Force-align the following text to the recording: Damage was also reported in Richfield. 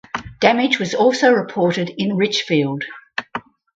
Damage 0.39 0.79
was 0.79 0.95
also 0.95 1.31
reported 1.31 1.91
in 1.95 2.15
Richfield. 2.17 2.85